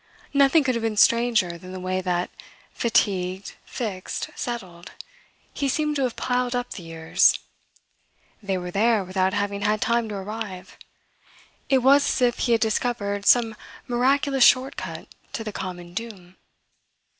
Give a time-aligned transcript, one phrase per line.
[0.33, 2.31] Nothing could have been stranger than the way that,
[2.73, 4.93] fatigued, fixed, settled,
[5.53, 7.37] he seemed to have piled up the years.
[8.41, 10.75] They were there without having had time to arrive.
[11.69, 16.37] It was as if he had discovered some miraculous short cut to the common doom.